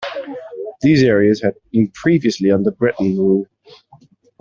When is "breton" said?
2.71-3.15